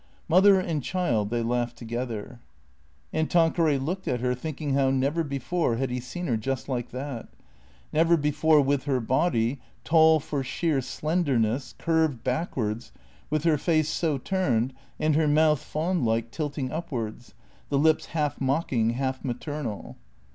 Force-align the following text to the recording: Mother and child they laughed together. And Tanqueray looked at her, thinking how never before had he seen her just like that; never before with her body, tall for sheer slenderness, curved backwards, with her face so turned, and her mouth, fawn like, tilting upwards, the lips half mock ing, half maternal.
Mother 0.27 0.59
and 0.59 0.81
child 0.83 1.29
they 1.29 1.43
laughed 1.43 1.77
together. 1.77 2.39
And 3.13 3.29
Tanqueray 3.29 3.77
looked 3.77 4.07
at 4.07 4.19
her, 4.19 4.33
thinking 4.33 4.73
how 4.73 4.89
never 4.89 5.23
before 5.23 5.75
had 5.75 5.91
he 5.91 5.99
seen 5.99 6.25
her 6.25 6.37
just 6.37 6.67
like 6.67 6.89
that; 6.89 7.27
never 7.93 8.17
before 8.17 8.61
with 8.61 8.85
her 8.85 8.99
body, 8.99 9.59
tall 9.83 10.19
for 10.19 10.43
sheer 10.43 10.81
slenderness, 10.81 11.75
curved 11.77 12.23
backwards, 12.23 12.91
with 13.29 13.43
her 13.43 13.59
face 13.59 13.89
so 13.89 14.17
turned, 14.17 14.73
and 14.99 15.15
her 15.15 15.27
mouth, 15.27 15.59
fawn 15.61 16.03
like, 16.03 16.31
tilting 16.31 16.71
upwards, 16.71 17.35
the 17.69 17.77
lips 17.77 18.07
half 18.07 18.41
mock 18.41 18.73
ing, 18.73 18.93
half 18.95 19.23
maternal. 19.23 19.97